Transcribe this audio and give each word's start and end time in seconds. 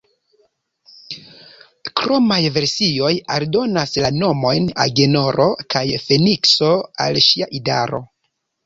Kromaj 2.01 2.39
versioj 2.57 3.11
aldonas 3.35 3.95
la 4.07 4.13
nomojn 4.19 4.69
Agenoro 4.89 5.49
kaj 5.77 5.87
Fenikso 6.09 6.77
al 7.09 7.25
ŝia 7.29 7.55
idaro. 7.63 8.07